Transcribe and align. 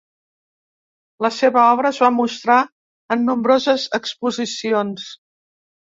La 1.25 1.31
seva 1.35 1.65
obra 1.73 1.91
es 1.93 1.99
va 2.05 2.09
mostrar 2.19 2.57
en 3.17 3.23
nombroses 3.29 3.87
exposicions. 3.99 5.07